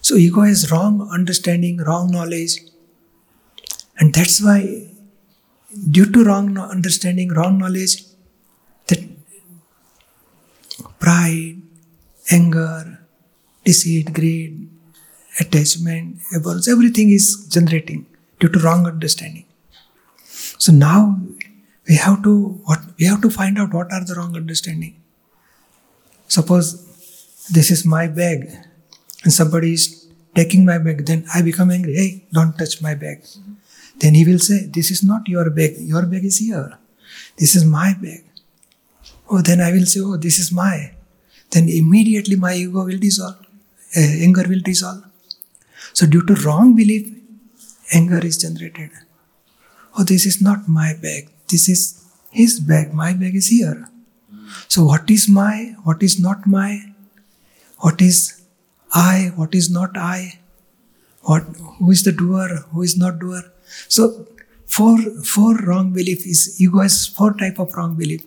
So 0.01 0.15
ego 0.15 0.41
has 0.41 0.71
wrong 0.71 1.09
understanding, 1.11 1.77
wrong 1.77 2.11
knowledge. 2.11 2.59
And 3.97 4.13
that's 4.13 4.41
why, 4.41 4.91
due 5.89 6.11
to 6.11 6.23
wrong 6.23 6.57
understanding, 6.57 7.29
wrong 7.29 7.57
knowledge, 7.57 8.03
that 8.87 8.99
pride, 10.99 11.61
anger, 12.29 12.99
deceit, 13.63 14.13
greed, 14.13 14.69
attachment, 15.39 16.19
abhorrence, 16.35 16.67
everything 16.67 17.09
is 17.09 17.47
generating 17.49 18.05
due 18.39 18.49
to 18.49 18.59
wrong 18.59 18.85
understanding. 18.85 19.45
So 20.57 20.71
now 20.71 21.19
we 21.87 21.95
have 21.95 22.23
to 22.23 22.61
what 22.65 22.79
we 22.99 23.05
have 23.05 23.21
to 23.21 23.29
find 23.29 23.57
out 23.57 23.73
what 23.73 23.91
are 23.91 24.03
the 24.05 24.15
wrong 24.15 24.35
understanding. 24.35 25.01
Suppose 26.27 27.47
this 27.51 27.71
is 27.71 27.85
my 27.85 28.07
bag 28.07 28.51
and 29.23 29.33
somebody 29.33 29.73
is 29.73 30.07
taking 30.35 30.65
my 30.65 30.77
bag, 30.77 31.05
then 31.05 31.25
I 31.33 31.41
become 31.41 31.71
angry. 31.71 31.95
Hey, 31.95 32.27
don't 32.33 32.57
touch 32.57 32.81
my 32.81 32.93
bag. 32.93 33.23
Then 33.97 34.13
he 34.15 34.25
will 34.25 34.39
say, 34.39 34.65
This 34.65 34.91
is 34.91 35.03
not 35.03 35.27
your 35.27 35.49
bag, 35.49 35.75
your 35.79 36.05
bag 36.05 36.25
is 36.25 36.37
here. 36.37 36.77
This 37.37 37.55
is 37.55 37.63
my 37.63 37.93
bag. 37.93 38.23
Oh, 39.29 39.41
then 39.41 39.61
I 39.61 39.71
will 39.71 39.85
say, 39.85 40.01
Oh, 40.01 40.17
this 40.17 40.37
is 40.37 40.51
my. 40.51 40.91
Then 41.51 41.69
immediately 41.69 42.35
my 42.35 42.53
ego 42.55 42.85
will 42.85 42.97
dissolve, 42.97 43.39
uh, 43.95 43.99
anger 43.99 44.45
will 44.47 44.61
dissolve. 44.61 45.03
So, 45.93 46.05
due 46.05 46.25
to 46.25 46.33
wrong 46.45 46.75
belief, 46.75 47.07
anger 47.93 48.19
is 48.19 48.37
generated. 48.37 48.89
Oh, 49.97 50.03
this 50.03 50.25
is 50.25 50.41
not 50.41 50.67
my 50.67 50.93
bag, 51.01 51.29
this 51.47 51.69
is 51.69 52.03
his 52.31 52.59
bag, 52.59 52.93
my 52.93 53.13
bag 53.13 53.35
is 53.35 53.47
here. 53.47 53.87
So, 54.67 54.85
what 54.85 55.09
is 55.09 55.27
my, 55.29 55.75
what 55.83 56.03
is 56.03 56.19
not 56.19 56.45
my, 56.45 56.93
what 57.79 58.01
is 58.01 58.41
I, 58.93 59.31
what 59.35 59.53
is 59.55 59.69
not 59.69 59.97
I, 59.97 60.39
what, 61.21 61.43
who 61.79 61.91
is 61.91 62.03
the 62.03 62.11
doer, 62.11 62.65
who 62.71 62.81
is 62.81 62.97
not 62.97 63.19
doer. 63.19 63.41
So, 63.87 64.27
four, 64.65 64.97
four 65.23 65.57
wrong 65.57 65.91
belief 65.91 66.25
is, 66.25 66.59
ego 66.61 66.79
has 66.79 67.05
four 67.07 67.33
type 67.33 67.59
of 67.59 67.73
wrong 67.75 67.95
belief. 67.95 68.23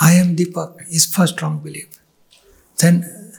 I 0.00 0.12
am 0.14 0.34
Deepak 0.36 0.88
is 0.90 1.06
first 1.06 1.40
wrong 1.40 1.60
belief. 1.60 2.00
Then 2.78 3.32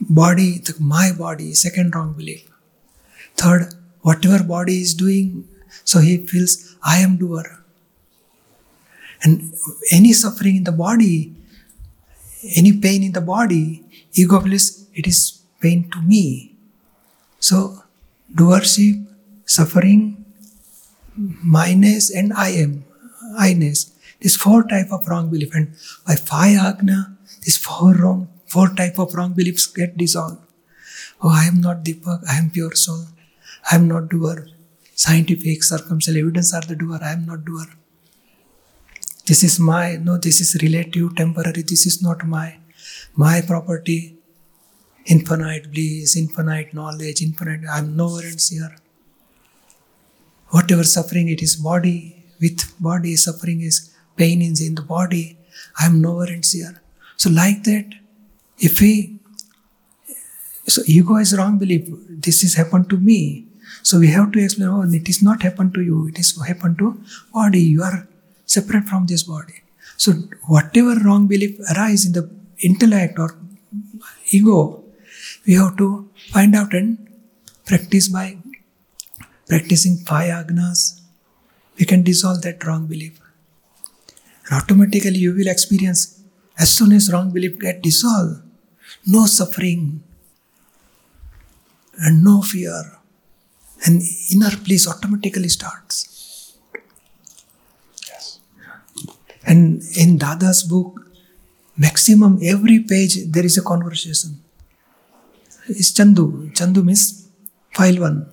body, 0.00 0.62
my 0.78 1.12
body, 1.12 1.54
second 1.54 1.94
wrong 1.94 2.14
belief. 2.14 2.50
Third, 3.36 3.74
whatever 4.00 4.42
body 4.42 4.80
is 4.80 4.94
doing, 4.94 5.46
so 5.84 5.98
he 5.98 6.26
feels 6.26 6.76
I 6.82 6.98
am 6.98 7.18
doer. 7.18 7.62
And 9.26 9.54
any 9.98 10.12
suffering 10.12 10.56
in 10.60 10.64
the 10.70 10.76
body, 10.84 11.34
any 12.60 12.72
pain 12.84 13.02
in 13.02 13.12
the 13.18 13.24
body, 13.34 13.64
ego 14.12 14.38
feels 14.44 14.66
it 14.94 15.06
is 15.12 15.20
pain 15.60 15.90
to 15.94 16.00
me. 16.12 16.54
So 17.40 17.58
doership, 18.40 19.04
suffering, 19.44 20.24
minus, 21.56 22.10
and 22.10 22.32
I 22.32 22.48
am, 22.64 22.84
I-ness. 23.36 23.92
These 24.20 24.36
four 24.36 24.62
type 24.72 24.92
of 24.92 25.08
wrong 25.08 25.30
belief, 25.30 25.54
and 25.54 25.74
by 26.06 26.14
five 26.16 26.58
agna, 26.58 26.98
these 27.42 27.58
four 27.66 27.94
wrong, 27.94 28.28
four 28.46 28.68
type 28.80 28.98
of 28.98 29.14
wrong 29.14 29.32
beliefs 29.32 29.66
get 29.66 29.96
dissolved. 29.96 30.42
Oh, 31.22 31.30
I 31.30 31.44
am 31.50 31.60
not 31.60 31.84
Deepak, 31.84 32.20
I 32.28 32.38
am 32.38 32.50
pure 32.50 32.74
soul. 32.74 33.06
I 33.70 33.74
am 33.74 33.88
not 33.88 34.08
doer. 34.08 34.46
Scientific, 34.94 35.64
circumstantial 35.64 36.22
evidence 36.22 36.54
are 36.54 36.62
the 36.62 36.76
doer. 36.76 37.00
I 37.02 37.12
am 37.12 37.26
not 37.26 37.44
doer. 37.44 37.66
This 39.26 39.42
is 39.42 39.58
my, 39.58 39.96
no, 39.96 40.18
this 40.18 40.40
is 40.40 40.56
relative, 40.62 41.16
temporary. 41.16 41.62
This 41.62 41.86
is 41.86 42.02
not 42.02 42.26
my, 42.26 42.58
my 43.14 43.40
property. 43.46 44.16
Infinite 45.06 45.70
bliss, 45.72 46.16
infinite 46.16 46.74
knowledge, 46.74 47.22
infinite. 47.22 47.60
I 47.70 47.78
am 47.78 47.96
knower 47.96 48.20
and 48.20 48.40
seer. 48.40 48.76
Whatever 50.50 50.84
suffering 50.84 51.28
it 51.28 51.42
is, 51.42 51.56
body 51.56 52.24
with 52.40 52.74
body 52.80 53.16
suffering 53.16 53.60
is 53.60 53.94
pain 54.16 54.42
is 54.42 54.60
in 54.66 54.74
the 54.74 54.82
body. 54.82 55.38
I 55.80 55.86
am 55.86 56.00
knower 56.00 56.24
and 56.24 56.44
seer. 56.44 56.80
So 57.16 57.30
like 57.30 57.64
that, 57.64 57.86
if 58.58 58.80
we 58.80 59.18
so 60.66 60.82
ego 60.86 61.16
is 61.16 61.36
wrong 61.36 61.58
belief. 61.58 61.86
This 62.08 62.42
is 62.42 62.54
happened 62.54 62.90
to 62.90 62.96
me. 62.96 63.46
So 63.82 64.00
we 64.00 64.08
have 64.08 64.32
to 64.32 64.42
explain, 64.42 64.68
oh, 64.68 64.82
it 64.82 65.08
is 65.08 65.22
not 65.22 65.42
happened 65.42 65.74
to 65.74 65.80
you. 65.80 66.08
It 66.08 66.18
is 66.18 66.40
happened 66.44 66.78
to 66.78 67.00
body. 67.32 67.60
You 67.60 67.82
are 67.82 68.08
separate 68.46 68.84
from 68.84 69.06
this 69.06 69.24
body. 69.24 69.62
So 69.96 70.12
whatever 70.46 70.94
wrong 71.04 71.26
belief 71.26 71.58
arise 71.74 72.06
in 72.06 72.12
the 72.12 72.30
intellect 72.62 73.18
or 73.18 73.36
ego, 74.30 74.84
we 75.46 75.54
have 75.54 75.76
to 75.78 76.08
find 76.30 76.54
out 76.54 76.72
and 76.72 77.08
practice 77.64 78.08
by 78.08 78.38
practicing 79.46 79.98
five 79.98 80.30
agnas. 80.30 81.00
We 81.78 81.84
can 81.84 82.02
dissolve 82.02 82.42
that 82.42 82.64
wrong 82.64 82.86
belief. 82.86 83.20
And 84.48 84.60
automatically 84.60 85.18
you 85.18 85.34
will 85.34 85.48
experience 85.48 86.22
as 86.58 86.72
soon 86.72 86.92
as 86.92 87.12
wrong 87.12 87.32
belief 87.32 87.58
get 87.58 87.82
dissolved, 87.82 88.42
no 89.06 89.26
suffering, 89.26 90.02
and 91.98 92.24
no 92.24 92.42
fear. 92.42 92.98
And 93.84 94.02
inner 94.32 94.56
peace 94.64 94.88
automatically 94.88 95.48
starts. 95.48 96.56
Yes. 98.08 98.40
And 99.46 99.82
in 99.96 100.18
Dada's 100.18 100.62
book, 100.62 101.00
maximum 101.76 102.38
every 102.42 102.80
page 102.80 103.14
there 103.26 103.44
is 103.44 103.56
a 103.58 103.62
conversation. 103.62 104.42
It's 105.68 105.92
Chandu. 105.92 106.52
Chandu 106.54 106.84
means 106.84 107.28
file 107.72 108.00
one. 108.00 108.32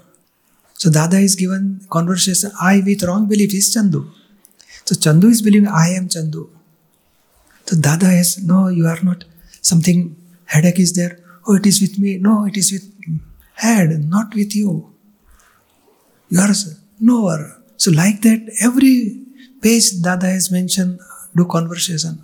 So 0.73 0.89
Dada 0.89 1.17
is 1.17 1.35
given 1.35 1.81
conversation. 1.89 2.51
I 2.61 2.81
with 2.85 3.03
wrong 3.03 3.27
belief 3.27 3.53
is 3.53 3.73
Chandu. 3.75 4.01
So 4.85 4.95
Chandu 4.95 5.29
is 5.29 5.41
believing 5.41 5.67
I 5.67 5.89
am 5.89 6.07
Chandu. 6.09 6.49
So 7.65 7.77
Dada 7.79 8.09
is 8.11 8.43
no, 8.43 8.67
you 8.67 8.87
are 8.87 9.01
not. 9.01 9.23
Something 9.61 10.15
headache 10.45 10.79
is 10.79 10.93
there. 10.93 11.19
Oh, 11.47 11.55
it 11.55 11.65
is 11.65 11.81
with 11.81 11.99
me. 11.99 12.17
No, 12.17 12.45
it 12.45 12.57
is 12.57 12.71
with 12.71 12.85
head, 13.55 13.89
not 14.09 14.33
with 14.35 14.55
you. 14.55 14.93
You 16.29 16.39
are 16.39 16.53
knower. 16.99 17.61
So 17.77 17.91
like 17.91 18.21
that, 18.21 18.41
every 18.61 19.22
page 19.63 20.01
Dada 20.01 20.27
has 20.27 20.51
mentioned 20.51 20.99
do 21.35 21.45
conversation. 21.45 22.21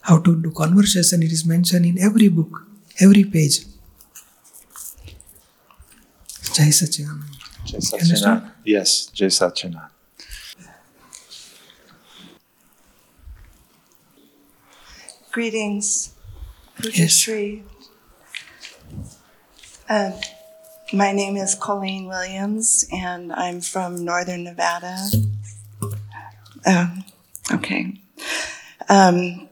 How 0.00 0.18
to 0.20 0.34
do 0.42 0.50
conversation, 0.50 1.22
it 1.22 1.30
is 1.32 1.44
mentioned 1.44 1.84
in 1.84 1.98
every 1.98 2.28
book, 2.28 2.62
every 2.98 3.24
page. 3.24 3.60
Jai 6.54 6.70
Sachidanand. 6.78 7.28
Jai 7.66 7.98
understand? 8.02 8.50
Yes, 8.64 9.06
Jai 9.12 9.26
Satchidanand. 9.26 9.90
Greetings, 15.30 16.14
Pujya 16.80 16.98
Yes. 16.98 17.12
Shri. 17.18 17.62
Uh, 19.88 20.12
my 20.92 21.12
name 21.12 21.36
is 21.36 21.54
Colleen 21.54 22.06
Williams, 22.08 22.86
and 22.92 23.32
I'm 23.32 23.60
from 23.60 24.04
Northern 24.04 24.44
Nevada. 24.44 24.96
Um, 26.68 27.04
okay. 27.50 27.98
Um, 28.90 29.48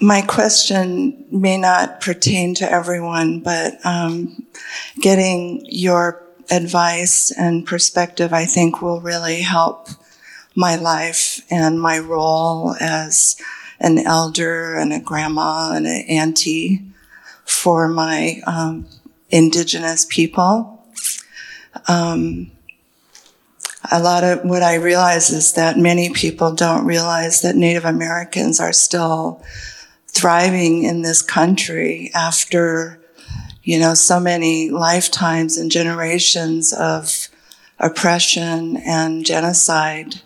my 0.00 0.22
question 0.22 1.24
may 1.30 1.56
not 1.56 2.00
pertain 2.00 2.54
to 2.56 2.70
everyone, 2.70 3.40
but 3.40 3.74
um, 3.84 4.46
getting 5.00 5.64
your 5.66 6.26
advice 6.50 7.30
and 7.30 7.64
perspective, 7.66 8.32
I 8.32 8.44
think, 8.44 8.82
will 8.82 9.00
really 9.00 9.42
help 9.42 9.88
my 10.56 10.74
life 10.74 11.42
and 11.50 11.80
my 11.80 11.98
role 11.98 12.74
as 12.80 13.36
an 13.78 13.98
elder 13.98 14.74
and 14.74 14.92
a 14.92 15.00
grandma 15.00 15.72
and 15.74 15.86
an 15.86 16.04
auntie 16.08 16.82
for 17.44 17.86
my 17.86 18.40
um, 18.46 18.86
indigenous 19.30 20.06
people. 20.08 20.84
Um, 21.86 22.50
a 23.90 24.00
lot 24.02 24.24
of 24.24 24.44
what 24.44 24.62
I 24.62 24.74
realize 24.74 25.30
is 25.30 25.54
that 25.54 25.78
many 25.78 26.10
people 26.10 26.54
don't 26.54 26.84
realize 26.84 27.42
that 27.42 27.56
Native 27.56 27.84
Americans 27.84 28.60
are 28.60 28.72
still 28.72 29.42
thriving 30.08 30.82
in 30.82 31.02
this 31.02 31.22
country 31.22 32.10
after, 32.14 33.00
you 33.62 33.78
know, 33.78 33.94
so 33.94 34.20
many 34.20 34.70
lifetimes 34.70 35.56
and 35.56 35.70
generations 35.70 36.72
of 36.72 37.28
oppression 37.78 38.76
and 38.78 39.24
genocide. 39.24 40.20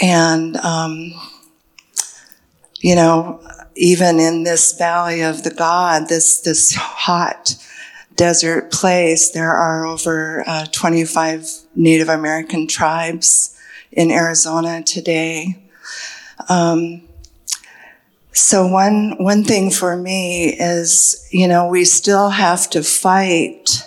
And, 0.00 0.56
um, 0.58 1.12
you 2.78 2.94
know, 2.94 3.42
even 3.74 4.20
in 4.20 4.44
this 4.44 4.72
valley 4.72 5.22
of 5.22 5.42
the 5.42 5.52
God, 5.52 6.08
this, 6.08 6.40
this 6.40 6.74
hot 6.74 7.56
desert 8.20 8.70
place, 8.72 9.30
there 9.30 9.52
are 9.52 9.86
over 9.86 10.44
uh, 10.46 10.66
25 10.72 11.48
Native 11.74 12.08
American 12.08 12.66
tribes 12.66 13.56
in 13.92 14.10
Arizona 14.10 14.82
today. 14.82 15.56
Um, 16.48 17.02
So 18.32 18.66
one 18.66 19.16
one 19.18 19.44
thing 19.44 19.70
for 19.70 19.96
me 19.96 20.54
is, 20.58 21.26
you 21.32 21.48
know, 21.48 21.66
we 21.66 21.84
still 21.84 22.30
have 22.30 22.70
to 22.70 22.82
fight 22.82 23.82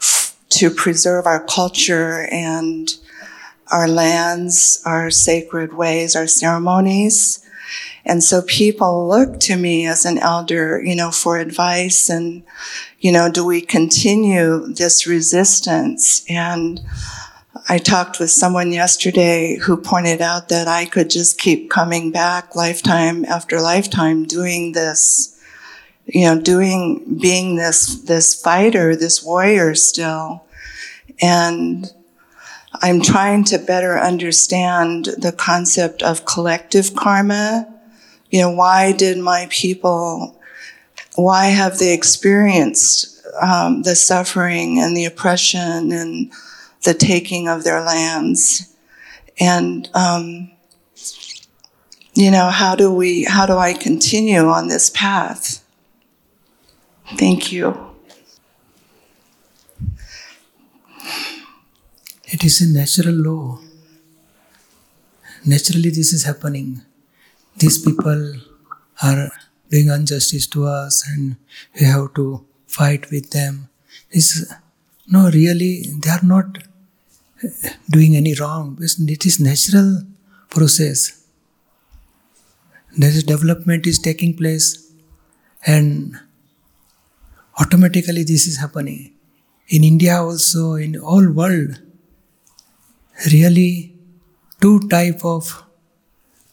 f- 0.00 0.36
to 0.50 0.70
preserve 0.70 1.26
our 1.26 1.44
culture 1.44 2.28
and 2.30 2.94
our 3.72 3.88
lands, 3.88 4.82
our 4.86 5.10
sacred 5.10 5.74
ways, 5.74 6.16
our 6.16 6.28
ceremonies. 6.28 7.41
And 8.04 8.22
so 8.22 8.42
people 8.42 9.08
look 9.08 9.38
to 9.40 9.56
me 9.56 9.86
as 9.86 10.04
an 10.04 10.18
elder, 10.18 10.82
you 10.82 10.96
know, 10.96 11.10
for 11.10 11.38
advice 11.38 12.10
and, 12.10 12.42
you 12.98 13.12
know, 13.12 13.30
do 13.30 13.44
we 13.44 13.60
continue 13.60 14.66
this 14.72 15.06
resistance? 15.06 16.24
And 16.28 16.80
I 17.68 17.78
talked 17.78 18.18
with 18.18 18.30
someone 18.30 18.72
yesterday 18.72 19.56
who 19.56 19.76
pointed 19.76 20.20
out 20.20 20.48
that 20.48 20.66
I 20.66 20.84
could 20.84 21.10
just 21.10 21.38
keep 21.38 21.70
coming 21.70 22.10
back 22.10 22.56
lifetime 22.56 23.24
after 23.24 23.60
lifetime 23.60 24.24
doing 24.24 24.72
this, 24.72 25.40
you 26.06 26.24
know, 26.24 26.40
doing, 26.40 27.18
being 27.20 27.54
this, 27.54 28.02
this 28.02 28.34
fighter, 28.34 28.96
this 28.96 29.22
warrior 29.22 29.76
still. 29.76 30.44
And 31.20 31.92
I'm 32.80 33.00
trying 33.00 33.44
to 33.44 33.58
better 33.58 33.96
understand 33.98 35.04
the 35.18 35.32
concept 35.32 36.02
of 36.02 36.24
collective 36.24 36.96
karma. 36.96 37.71
You 38.32 38.40
know, 38.40 38.50
why 38.50 38.92
did 38.92 39.18
my 39.18 39.46
people, 39.50 40.40
why 41.16 41.48
have 41.48 41.78
they 41.78 41.92
experienced 41.92 43.22
um, 43.40 43.82
the 43.82 43.94
suffering 43.94 44.80
and 44.80 44.96
the 44.96 45.04
oppression 45.04 45.92
and 45.92 46.32
the 46.82 46.94
taking 46.94 47.46
of 47.46 47.62
their 47.62 47.82
lands? 47.84 48.74
And, 49.38 49.86
um, 49.92 50.50
you 52.14 52.30
know, 52.30 52.48
how 52.48 52.74
do 52.74 52.90
we, 52.90 53.24
how 53.24 53.44
do 53.44 53.58
I 53.58 53.74
continue 53.74 54.48
on 54.48 54.68
this 54.68 54.88
path? 54.88 55.62
Thank 57.18 57.52
you. 57.52 57.76
It 62.24 62.42
is 62.44 62.62
a 62.62 62.66
natural 62.66 63.14
law. 63.14 63.58
Naturally, 65.44 65.90
this 65.90 66.14
is 66.14 66.24
happening. 66.24 66.80
These 67.56 67.78
people 67.84 68.34
are 69.02 69.30
doing 69.70 69.88
injustice 69.88 70.46
to 70.48 70.66
us, 70.66 71.04
and 71.08 71.36
we 71.78 71.86
have 71.86 72.14
to 72.14 72.44
fight 72.66 73.10
with 73.10 73.30
them. 73.30 73.68
This, 74.12 74.52
no, 75.06 75.30
really, 75.30 75.84
they 76.02 76.10
are 76.10 76.22
not 76.22 76.58
doing 77.90 78.16
any 78.16 78.34
wrong. 78.34 78.78
It 78.80 79.26
is 79.26 79.40
natural 79.40 80.02
process. 80.50 81.24
There 82.96 83.10
is 83.10 83.24
development 83.24 83.86
is 83.86 83.98
taking 83.98 84.36
place, 84.36 84.92
and 85.66 86.18
automatically 87.58 88.24
this 88.24 88.46
is 88.46 88.58
happening. 88.58 89.12
In 89.68 89.84
India 89.84 90.20
also, 90.20 90.74
in 90.74 90.98
all 90.98 91.30
world, 91.30 91.80
really 93.32 93.94
two 94.60 94.80
type 94.88 95.24
of 95.24 95.64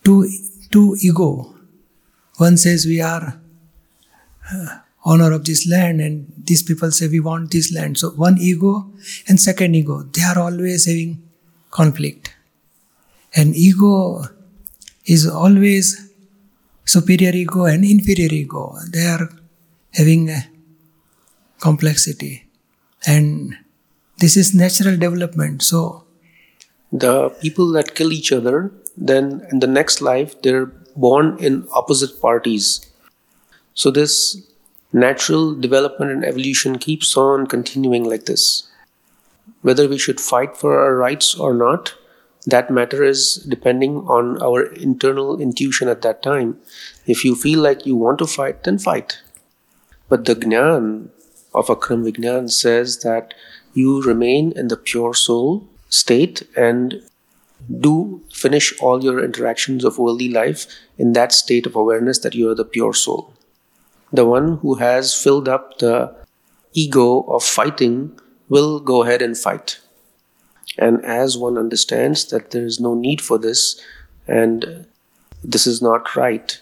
two 0.04 0.30
two 0.72 0.96
ego. 1.02 1.56
One 2.38 2.58
says 2.58 2.86
we 2.86 3.02
are 3.02 3.40
uh, 4.52 4.80
honor 5.06 5.32
of 5.32 5.46
this 5.46 5.68
land 5.68 6.02
and 6.02 6.32
these 6.38 6.64
people 6.64 6.92
say 6.92 7.08
we 7.08 7.20
want 7.20 7.52
this 7.52 7.74
land. 7.74 7.98
So 7.98 8.10
one 8.12 8.38
ego 8.40 8.92
and 9.28 9.40
second 9.40 9.76
ego 9.76 10.04
they 10.04 10.22
are 10.22 10.40
always 10.40 10.86
having 10.86 11.22
conflict. 11.72 12.36
And 13.36 13.56
ego 13.56 14.24
is 15.06 15.28
always 15.28 16.12
superior 16.86 17.32
ego 17.32 17.66
and 17.66 17.86
inferior 17.86 18.32
ego. 18.32 18.76
They 18.92 19.06
are 19.06 19.30
having 19.94 20.30
complexity. 21.60 22.48
And 23.06 23.56
this 24.18 24.36
is 24.36 24.54
natural 24.54 24.98
development. 24.98 25.62
So 25.62 26.06
the 26.92 27.30
people 27.42 27.72
that 27.74 27.96
kill 27.96 28.12
each 28.12 28.32
other, 28.32 28.72
then 29.00 29.48
in 29.50 29.60
the 29.60 29.68
next 29.68 30.02
life, 30.02 30.42
they're 30.42 30.66
born 30.96 31.38
in 31.40 31.68
opposite 31.74 32.22
parties. 32.22 32.86
So, 33.74 33.90
this 33.90 34.46
natural 34.92 35.56
development 35.56 36.12
and 36.12 36.26
evolution 36.26 36.78
keeps 36.78 37.16
on 37.16 37.48
continuing 37.48 38.04
like 38.04 38.26
this. 38.26 38.70
Whether 39.62 39.88
we 39.88 39.98
should 39.98 40.20
fight 40.20 40.58
for 40.58 40.80
our 40.80 40.96
rights 40.96 41.36
or 41.36 41.54
not, 41.54 41.96
that 42.46 42.70
matter 42.70 43.04
is 43.04 43.36
depending 43.36 43.98
on 44.08 44.42
our 44.42 44.64
internal 44.64 45.40
intuition 45.40 45.88
at 45.88 46.02
that 46.02 46.22
time. 46.22 46.58
If 47.06 47.24
you 47.24 47.36
feel 47.36 47.60
like 47.60 47.86
you 47.86 47.96
want 47.96 48.20
to 48.20 48.28
fight, 48.28 48.64
then 48.64 48.80
fight. 48.80 49.20
But 50.10 50.26
the 50.26 50.36
Gnan 50.36 51.12
of 51.54 51.70
Akram 51.70 52.04
Vignan 52.04 52.50
says 52.50 53.00
that 53.00 53.34
you 53.74 54.02
remain 54.02 54.52
in 54.54 54.68
the 54.68 54.78
pure 54.78 55.14
soul 55.14 55.68
state 55.90 56.44
and 56.56 57.02
do 57.80 58.22
finish 58.32 58.74
all 58.82 59.04
your 59.04 59.24
interactions 59.24 59.84
of 59.84 59.98
worldly 59.98 60.30
life 60.30 60.66
in 60.98 61.14
that 61.14 61.32
state 61.32 61.66
of 61.66 61.76
awareness 61.76 62.20
that 62.20 62.36
you 62.36 62.50
are 62.50 62.56
the 62.56 62.66
pure 62.66 62.94
soul. 62.94 63.34
The 64.12 64.26
one 64.26 64.58
who 64.58 64.76
has 64.76 65.14
filled 65.14 65.48
up 65.48 65.78
the 65.80 66.16
ego 66.74 67.22
of 67.22 67.44
fighting 67.44 68.20
will 68.48 68.80
go 68.80 69.04
ahead 69.04 69.22
and 69.22 69.38
fight. 69.38 69.80
And 70.78 71.04
as 71.04 71.38
one 71.38 71.58
understands 71.58 72.26
that 72.30 72.52
there 72.52 72.66
is 72.66 72.80
no 72.80 72.96
need 72.96 73.22
for 73.22 73.38
this 73.38 73.82
and 74.28 74.88
this 75.44 75.68
is 75.68 75.82
not 75.82 76.16
right 76.16 76.60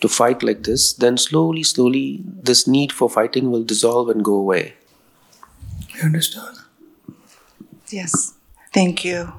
to 0.00 0.08
fight 0.08 0.42
like 0.42 0.64
this, 0.64 0.92
then 0.92 1.16
slowly, 1.16 1.62
slowly, 1.62 2.22
this 2.24 2.66
need 2.66 2.92
for 2.92 3.08
fighting 3.08 3.50
will 3.50 3.64
dissolve 3.64 4.08
and 4.08 4.24
go 4.24 4.34
away. 4.34 4.74
You 5.94 6.02
understand? 6.02 6.56
Yes. 7.88 8.34
Thank 8.72 9.04
you, 9.04 9.32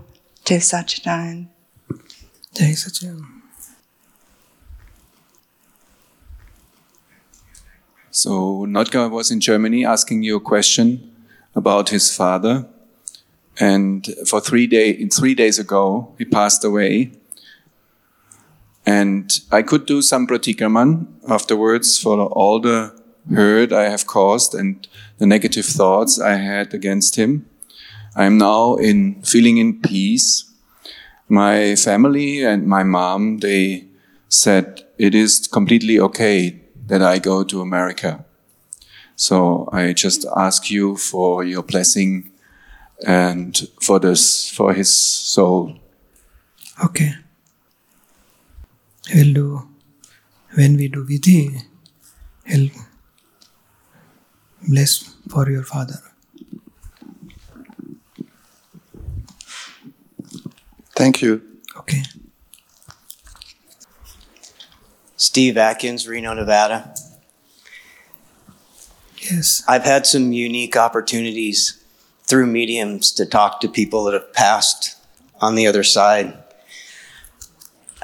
Jai 0.45 0.57
Sachidan. 0.57 1.47
Jai 2.53 2.73
Sachidan. 2.73 3.23
So 8.11 8.65
Notker 8.65 9.09
was 9.09 9.31
in 9.31 9.39
Germany 9.39 9.85
asking 9.85 10.23
you 10.23 10.35
a 10.35 10.41
question 10.41 11.11
about 11.55 11.89
his 11.89 12.13
father, 12.13 12.67
and 13.57 14.05
for 14.27 14.41
three 14.41 14.67
day, 14.67 15.05
three 15.07 15.33
days 15.33 15.59
ago, 15.59 16.13
he 16.17 16.25
passed 16.25 16.65
away. 16.65 17.11
And 18.85 19.31
I 19.49 19.61
could 19.61 19.85
do 19.85 20.01
some 20.01 20.27
pratikraman 20.27 21.07
afterwards 21.29 21.97
for 21.97 22.19
all 22.19 22.59
the 22.59 22.93
hurt 23.33 23.71
I 23.71 23.87
have 23.89 24.05
caused 24.07 24.53
and 24.53 24.85
the 25.19 25.25
negative 25.25 25.65
thoughts 25.65 26.19
I 26.19 26.35
had 26.35 26.73
against 26.73 27.15
him. 27.15 27.45
I'm 28.15 28.37
now 28.37 28.75
in 28.75 29.21
feeling 29.23 29.57
in 29.57 29.81
peace. 29.81 30.45
My 31.27 31.75
family 31.75 32.43
and 32.43 32.67
my 32.67 32.83
mom, 32.83 33.39
they 33.39 33.87
said 34.29 34.85
it 34.97 35.15
is 35.15 35.47
completely 35.47 35.99
okay 35.99 36.61
that 36.87 37.01
I 37.01 37.17
go 37.19 37.43
to 37.43 37.61
America. 37.61 38.23
So 39.15 39.69
I 39.71 39.93
just 39.93 40.25
ask 40.35 40.69
you 40.69 40.95
for 40.97 41.43
your 41.43 41.63
blessing 41.63 42.31
and 43.05 43.67
for 43.81 43.99
this, 43.99 44.49
for 44.49 44.73
his 44.73 44.93
soul. 44.93 45.75
Okay. 46.83 47.13
We'll 49.13 49.33
do, 49.33 49.67
when 50.55 50.77
we 50.77 50.87
do 50.87 51.05
vidhi, 51.05 51.63
he'll 52.45 52.69
bless 54.67 55.15
for 55.29 55.49
your 55.49 55.63
father. 55.63 56.12
Thank 61.03 61.21
you. 61.21 61.41
Okay. 61.75 62.01
Steve 65.17 65.57
Atkins, 65.57 66.07
Reno, 66.07 66.33
Nevada. 66.33 66.95
Yes. 69.17 69.63
I've 69.67 69.83
had 69.83 70.05
some 70.05 70.31
unique 70.31 70.77
opportunities 70.77 71.83
through 72.23 72.45
mediums 72.45 73.11
to 73.15 73.25
talk 73.25 73.59
to 73.59 73.67
people 73.67 74.05
that 74.05 74.13
have 74.13 74.31
passed 74.31 74.95
on 75.41 75.55
the 75.55 75.67
other 75.67 75.83
side. 75.83 76.37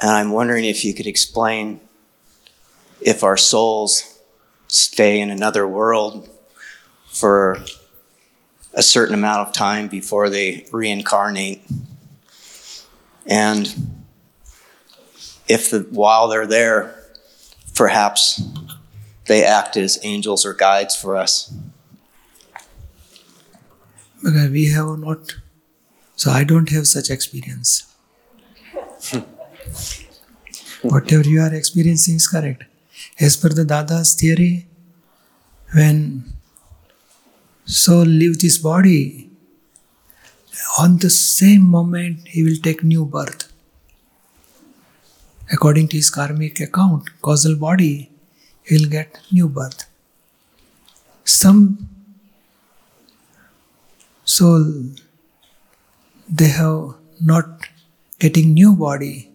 And 0.02 0.10
I'm 0.10 0.30
wondering 0.30 0.66
if 0.66 0.84
you 0.84 0.92
could 0.92 1.06
explain 1.06 1.80
if 3.00 3.24
our 3.24 3.38
souls 3.38 4.20
stay 4.68 5.20
in 5.20 5.30
another 5.30 5.66
world 5.66 6.28
for 7.06 7.64
a 8.74 8.82
certain 8.82 9.14
amount 9.14 9.48
of 9.48 9.54
time 9.54 9.88
before 9.88 10.28
they 10.28 10.66
reincarnate. 10.70 11.62
And 13.26 14.02
if 15.48 15.70
the, 15.70 15.80
while 15.90 16.28
they're 16.28 16.46
there, 16.46 16.94
perhaps 17.74 18.42
they 19.26 19.44
act 19.44 19.76
as 19.76 19.98
angels 20.02 20.44
or 20.44 20.54
guides 20.54 20.96
for 20.96 21.16
us. 21.16 21.52
Because 24.22 24.50
we 24.50 24.66
have 24.66 24.98
not, 24.98 25.36
so 26.14 26.30
I 26.30 26.44
don't 26.44 26.68
have 26.70 26.86
such 26.86 27.10
experience. 27.10 27.86
Whatever 30.82 31.28
you 31.28 31.40
are 31.40 31.54
experiencing 31.54 32.16
is 32.16 32.26
correct. 32.26 32.64
As 33.18 33.36
per 33.36 33.48
the 33.48 33.64
Dada's 33.64 34.14
theory, 34.14 34.66
when 35.72 36.24
soul 37.64 38.04
leaves 38.04 38.38
this 38.38 38.58
body, 38.58 39.29
on 40.78 40.98
the 40.98 41.10
same 41.10 41.62
moment 41.62 42.28
he 42.28 42.42
will 42.42 42.56
take 42.62 42.82
new 42.82 43.04
birth. 43.04 43.52
According 45.52 45.88
to 45.88 45.96
his 45.96 46.10
karmic 46.10 46.60
account, 46.60 47.10
causal 47.22 47.56
body, 47.56 48.10
he 48.62 48.76
will 48.76 48.88
get 48.88 49.20
new 49.32 49.48
birth. 49.48 49.84
Some 51.24 51.88
soul 54.24 54.64
they 56.28 56.48
have 56.48 56.94
not 57.20 57.66
getting 58.18 58.54
new 58.54 58.74
body 58.74 59.30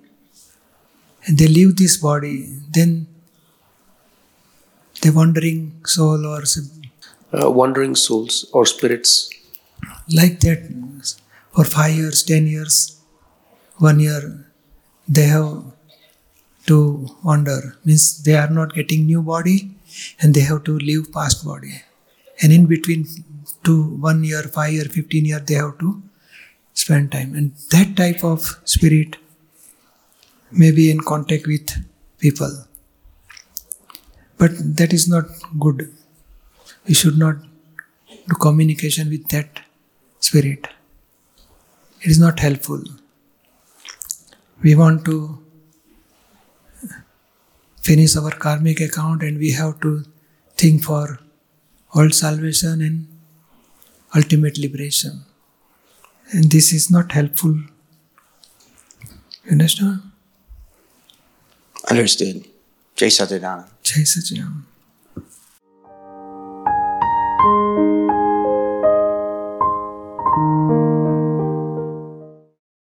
and 1.25 1.38
they 1.38 1.47
leave 1.47 1.75
this 1.78 1.97
body 1.97 2.36
then 2.73 3.08
the 5.01 5.12
wandering 5.12 5.60
soul 5.86 6.25
or 6.25 6.43
Uh, 7.34 7.49
wandering 7.51 7.95
souls 7.95 8.49
or 8.54 8.65
spirits. 8.65 9.30
Like 10.10 10.39
that 10.41 10.60
for 11.52 11.63
five 11.63 11.96
years 11.96 12.24
ten 12.24 12.48
years 12.48 13.02
one 13.78 14.00
year 14.00 14.46
they 15.08 15.24
have 15.24 15.63
to 16.68 17.08
wander. 17.24 17.78
Means 17.84 18.24
they 18.24 18.36
are 18.36 18.50
not 18.50 18.74
getting 18.74 19.06
new 19.06 19.22
body 19.22 19.72
and 20.20 20.34
they 20.34 20.41
have 20.41 20.63
to 20.65 20.78
leave 20.78 21.12
past 21.12 21.46
body. 21.46 21.82
And 22.41 22.52
in 22.52 22.65
between 22.65 23.06
two 23.63 23.96
one 23.98 24.24
year 24.24 24.44
five 24.44 24.74
year 24.74 24.86
15 24.86 25.26
year 25.26 25.39
they 25.39 25.56
have 25.56 25.78
to 25.80 26.02
spend 26.74 27.12
time. 27.12 27.34
And 27.36 27.54
that 27.72 27.96
type 27.96 28.24
of 28.24 28.60
spirit 28.65 29.18
may 30.52 30.72
be 30.72 30.89
in 30.89 31.00
contact 31.00 31.48
with 31.48 31.70
people. 32.18 32.65
But 34.38 34.52
that 34.78 34.91
is 34.94 35.08
not 35.08 35.26
good. 35.60 35.94
We 36.88 36.94
should 36.94 37.18
not 37.18 37.36
do 38.28 38.36
communication 38.36 39.10
with 39.10 39.28
that 39.30 39.62
spirit 40.28 40.68
it 42.02 42.10
is 42.16 42.20
not 42.26 42.40
helpful 42.46 42.82
we 44.66 44.74
want 44.82 45.04
to 45.10 45.18
finish 47.90 48.16
our 48.22 48.32
karmic 48.46 48.80
account 48.88 49.24
and 49.28 49.38
we 49.46 49.52
have 49.60 49.76
to 49.86 49.92
think 50.64 50.84
for 50.90 51.04
world 51.96 52.16
salvation 52.24 52.82
and 52.88 52.98
ultimate 54.20 54.58
liberation 54.66 55.16
and 56.32 56.52
this 56.58 56.68
is 56.80 56.90
not 56.98 57.12
helpful 57.20 57.56
you 59.46 59.52
understand 59.58 60.00
Understood. 61.90 62.38
Jay 62.96 63.08
Satadana. 63.08 63.66
jai 63.84 64.02
Sachidananda. 64.12 64.64